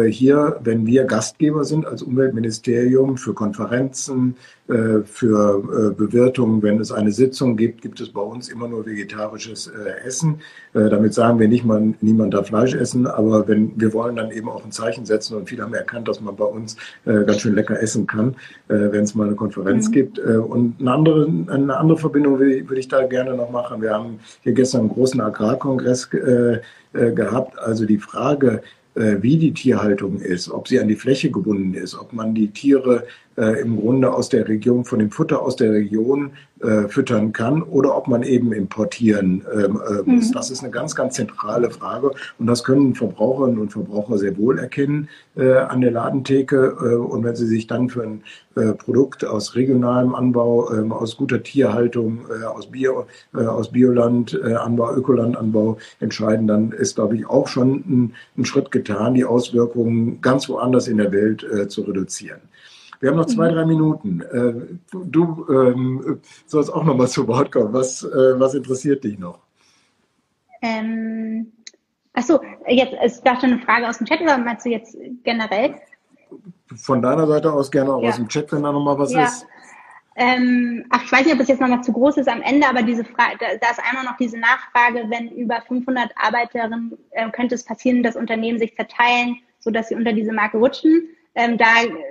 [0.09, 4.37] hier, wenn wir Gastgeber sind als Umweltministerium für Konferenzen,
[4.71, 8.87] äh, für äh, Bewirtungen, wenn es eine Sitzung gibt, gibt es bei uns immer nur
[8.87, 9.71] vegetarisches
[10.05, 10.41] Essen.
[10.73, 14.49] Damit sagen wir nicht mal, niemand darf Fleisch essen, aber wenn wir wollen dann eben
[14.49, 17.83] auch ein Zeichen setzen und viele haben erkannt, dass man bei uns ganz schön lecker
[17.83, 18.37] essen kann,
[18.69, 19.93] wenn es mal eine Konferenz mhm.
[19.93, 20.19] gibt.
[20.21, 23.83] Und eine andere, eine andere Verbindung würde ich da gerne noch machen.
[23.83, 26.11] Wir haben hier gestern einen großen Agrarkongress
[26.93, 27.59] gehabt.
[27.59, 28.61] Also die Frage, äh,
[29.01, 33.07] wie die Tierhaltung ist, ob sie an die Fläche gebunden ist, ob man die Tiere
[33.37, 37.63] äh, im Grunde aus der Region, von dem Futter aus der Region äh, füttern kann
[37.63, 40.29] oder ob man eben importieren ähm, äh, muss.
[40.29, 40.33] Mhm.
[40.33, 44.59] Das ist eine ganz, ganz zentrale Frage und das können Verbraucherinnen und Verbraucher sehr wohl
[44.59, 46.77] erkennen äh, an der Ladentheke.
[46.83, 48.23] Äh, und wenn sie sich dann für ein
[48.57, 54.39] äh, Produkt aus regionalem Anbau, ähm, aus guter Tierhaltung, äh, aus Bio, äh, aus Bioland,
[54.45, 59.25] äh, Anbau, Ökolandanbau entscheiden, dann ist, glaube ich, auch schon ein, ein Schritt getan, die
[59.25, 62.41] Auswirkungen ganz woanders in der Welt äh, zu reduzieren.
[63.01, 63.55] Wir haben noch zwei, mhm.
[63.55, 64.21] drei Minuten.
[64.21, 67.73] Äh, du ähm, sollst auch noch mal zu Wort kommen.
[67.73, 69.39] Was, äh, was interessiert dich noch?
[70.61, 71.51] Ähm,
[72.13, 75.77] achso, jetzt ist da schon eine Frage aus dem Chat oder meinst du jetzt generell?
[76.77, 78.11] Von deiner Seite aus gerne auch ja.
[78.11, 79.25] aus dem Chat, wenn da noch mal was ja.
[79.25, 79.47] ist.
[80.17, 82.83] Ähm, ach, ich weiß nicht, ob das jetzt nochmal zu groß ist am Ende, aber
[82.83, 87.55] diese Frage, da, da, ist einmal noch diese Nachfrage, wenn über 500 Arbeiterinnen äh, könnte
[87.55, 91.09] es passieren, dass Unternehmen sich zerteilen, sodass sie unter diese Marke rutschen.
[91.41, 91.67] Ähm, da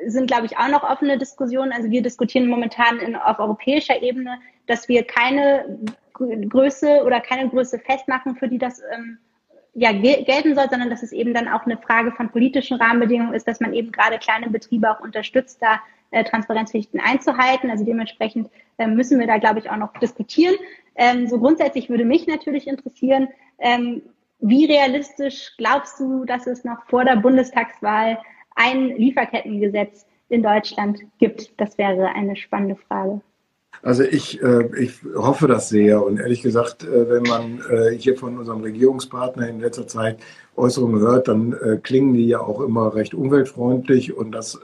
[0.08, 1.72] sind, glaube ich, auch noch offene Diskussionen.
[1.72, 5.78] Also wir diskutieren momentan in, auf europäischer Ebene, dass wir keine
[6.14, 9.20] Größe oder keine Größe festmachen, für die das ähm,
[9.76, 13.48] ja, gelten soll, sondern dass es eben dann auch eine Frage von politischen Rahmenbedingungen ist,
[13.48, 17.70] dass man eben gerade kleine Betriebe auch unterstützt, da äh, Transparenzpflichten einzuhalten.
[17.70, 20.56] Also dementsprechend äh, müssen wir da, glaube ich, auch noch diskutieren.
[20.96, 23.28] Ähm, so grundsätzlich würde mich natürlich interessieren,
[23.60, 24.02] ähm,
[24.40, 28.18] wie realistisch glaubst du, dass es noch vor der Bundestagswahl
[28.60, 31.52] ein Lieferkettengesetz in Deutschland gibt?
[31.58, 33.22] Das wäre eine spannende Frage.
[33.82, 36.04] Also ich, äh, ich hoffe das sehr.
[36.04, 40.20] Und ehrlich gesagt, äh, wenn man äh, hier von unserem Regierungspartner in letzter Zeit
[40.56, 44.60] Äußerungen hört, dann klingen die ja auch immer recht umweltfreundlich und das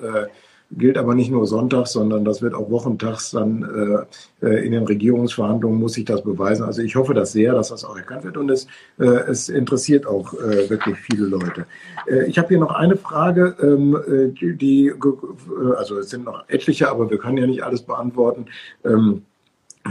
[0.72, 4.08] gilt aber nicht nur sonntags, sondern das wird auch wochentags dann
[4.42, 6.64] äh, äh, in den Regierungsverhandlungen muss sich das beweisen.
[6.64, 8.68] Also ich hoffe das sehr, dass das auch erkannt wird und es,
[9.00, 11.66] äh, es interessiert auch äh, wirklich viele Leute.
[12.08, 14.94] Äh, ich habe hier noch eine Frage, ähm, äh, die,
[15.78, 18.46] also es sind noch etliche, aber wir können ja nicht alles beantworten.
[18.84, 19.24] Ähm,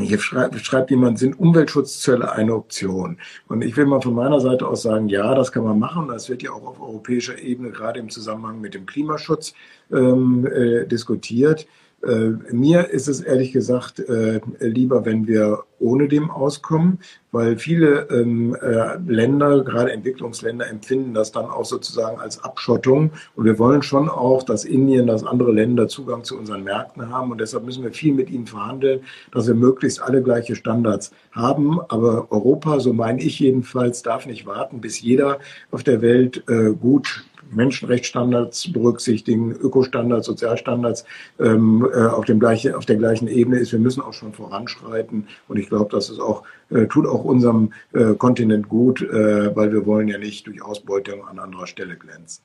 [0.01, 3.19] hier schreibt, schreibt jemand, sind Umweltschutzzölle eine Option?
[3.49, 6.09] Und ich will mal von meiner Seite aus sagen, ja, das kann man machen.
[6.09, 9.55] Das wird ja auch auf europäischer Ebene gerade im Zusammenhang mit dem Klimaschutz
[9.93, 11.67] ähm, äh, diskutiert.
[12.07, 16.99] Äh, mir ist es ehrlich gesagt äh, lieber, wenn wir ohne dem auskommen,
[17.31, 23.11] weil viele ähm, äh, Länder, gerade Entwicklungsländer, empfinden das dann auch sozusagen als Abschottung.
[23.35, 27.31] Und wir wollen schon auch, dass Indien, dass andere Länder Zugang zu unseren Märkten haben.
[27.31, 29.01] Und deshalb müssen wir viel mit ihnen verhandeln,
[29.33, 31.81] dass wir möglichst alle gleiche Standards haben.
[31.89, 35.39] Aber Europa, so meine ich jedenfalls, darf nicht warten, bis jeder
[35.71, 41.05] auf der Welt äh, gut Menschenrechtsstandards berücksichtigen, Ökostandards, Sozialstandards
[41.39, 43.73] ähm, äh, auf, dem gleiche, auf der gleichen Ebene ist.
[43.73, 47.73] Wir müssen auch schon voranschreiten und ich glaube, das ist auch, äh, tut auch unserem
[47.93, 52.45] äh, Kontinent gut, äh, weil wir wollen ja nicht durch Ausbeutung an anderer Stelle glänzen.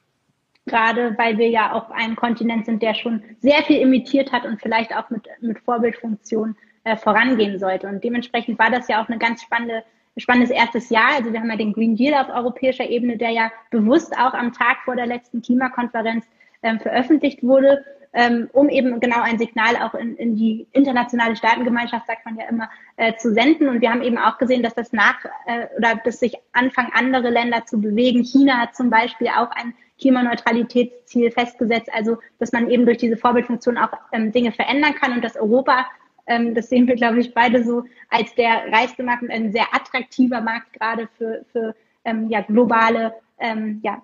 [0.66, 4.62] Gerade weil wir ja auch ein Kontinent sind, der schon sehr viel imitiert hat und
[4.62, 7.88] vielleicht auch mit, mit Vorbildfunktion äh, vorangehen sollte.
[7.88, 9.84] Und dementsprechend war das ja auch eine ganz spannende
[10.20, 11.16] spannendes erstes Jahr.
[11.18, 14.54] Also wir haben ja den Green Deal auf europäischer Ebene, der ja bewusst auch am
[14.54, 16.26] Tag vor der letzten Klimakonferenz
[16.64, 17.84] ähm, veröffentlicht wurde.
[18.14, 22.46] ähm, um eben genau ein Signal auch in, in die internationale Staatengemeinschaft, sagt man ja
[22.50, 23.70] immer, äh, zu senden.
[23.70, 27.30] Und wir haben eben auch gesehen, dass das nach äh, oder dass sich anfangen, andere
[27.30, 28.24] Länder zu bewegen.
[28.24, 33.78] China hat zum Beispiel auch ein Klimaneutralitätsziel festgesetzt, also dass man eben durch diese Vorbildfunktion
[33.78, 35.86] auch ähm, Dinge verändern kann und dass Europa
[36.30, 39.74] ähm, das sehen wir, glaube ich, beide so als der reichste Markt und ein sehr
[39.74, 44.02] attraktiver Markt gerade für, für ähm, ja, globale ähm, ja,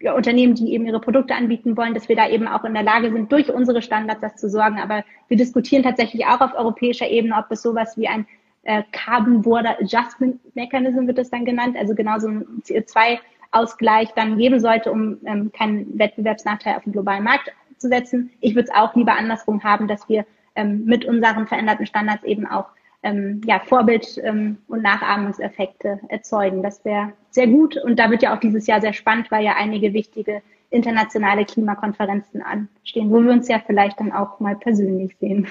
[0.00, 2.82] ja, Unternehmen, die eben ihre Produkte anbieten wollen, dass wir da eben auch in der
[2.82, 4.80] Lage sind, durch unsere Standards das zu sorgen.
[4.80, 8.26] Aber wir diskutieren tatsächlich auch auf europäischer Ebene, ob es sowas wie ein
[8.64, 14.36] äh, Carbon Border Adjustment Mechanism wird das dann genannt, also genau so ein CO2-Ausgleich dann
[14.36, 18.30] geben sollte, um ähm, keinen Wettbewerbsnachteil auf den globalen Markt zu setzen.
[18.40, 22.46] Ich würde es auch lieber andersrum haben, dass wir ähm, mit unseren veränderten Standards eben
[22.46, 22.66] auch
[23.02, 26.62] ähm, ja, Vorbild- ähm, und Nachahmungseffekte erzeugen.
[26.62, 29.56] Das wäre sehr gut und da wird ja auch dieses Jahr sehr spannend, weil ja
[29.56, 35.46] einige wichtige internationale Klimakonferenzen anstehen, wo wir uns ja vielleicht dann auch mal persönlich sehen.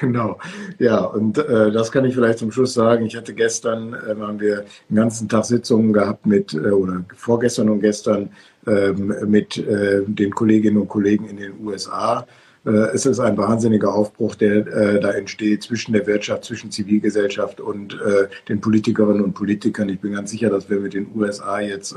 [0.00, 0.38] Genau,
[0.78, 3.04] ja, und äh, das kann ich vielleicht zum Schluss sagen.
[3.04, 7.68] Ich hatte gestern, äh, haben wir den ganzen Tag Sitzungen gehabt mit, äh, oder vorgestern
[7.68, 8.30] und gestern
[8.66, 12.26] ähm, mit äh, den Kolleginnen und Kollegen in den USA
[12.64, 17.94] es ist ein wahnsinniger Aufbruch, der äh, da entsteht zwischen der Wirtschaft, zwischen Zivilgesellschaft und
[17.94, 19.88] äh, den Politikerinnen und Politikern.
[19.88, 21.96] Ich bin ganz sicher, dass wir mit den USA jetzt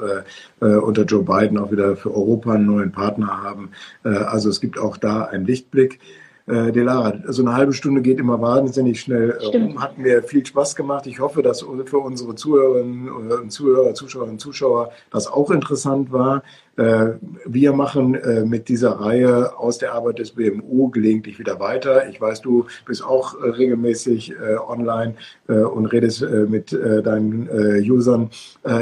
[0.60, 3.70] unter Joe Biden auch wieder für Europa einen neuen Partner haben.
[4.04, 6.00] also es gibt auch da einen Lichtblick.
[6.48, 9.82] Äh, Delara, so eine halbe Stunde geht immer wahnsinnig schnell äh, rum.
[9.82, 11.08] Hat mir viel Spaß gemacht.
[11.08, 16.44] Ich hoffe, dass für unsere Zuhörerinnen und Zuhörer, Zuschauerinnen und Zuschauer das auch interessant war.
[16.78, 17.14] Äh,
[17.46, 22.08] wir machen äh, mit dieser Reihe aus der Arbeit des BMU gelegentlich wieder weiter.
[22.10, 25.16] Ich weiß, du bist auch äh, regelmäßig äh, online
[25.48, 27.48] und redest mit deinen
[27.90, 28.30] Usern.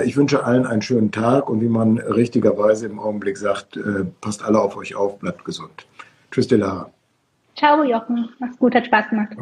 [0.06, 3.78] ich wünsche allen einen schönen Tag und wie man richtigerweise im Augenblick sagt,
[4.21, 5.86] passt alle auf euch auf, bleibt gesund.
[6.32, 6.89] Tschüss, Delara.
[7.63, 8.28] Ciao, Jochen.
[8.39, 9.38] Mach's gut, hat Spaß gemacht.